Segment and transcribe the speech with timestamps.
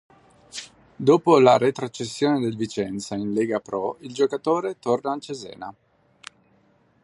[0.95, 5.75] Dopo la retrocessione del Vicenza in Lega Pro il giocatore torna al Cesena.